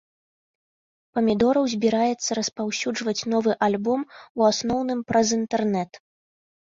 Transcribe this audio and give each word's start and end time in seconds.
Памідораў 1.17 1.63
збіраецца 1.73 2.37
распаўсюджваць 2.39 3.27
новы 3.37 3.51
альбом 3.67 4.01
у 4.43 4.51
асноўным 4.51 4.99
праз 5.13 5.27
інтэрнэт. 5.39 5.91